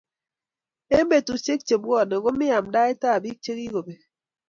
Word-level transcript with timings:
Eng 0.95 1.07
betusiek 1.09 1.61
che 1.67 1.75
bwone 1.83 2.15
komi 2.23 2.45
amndaet 2.57 3.01
ab 3.11 3.21
biik 3.23 3.37
chikikobek 3.43 4.01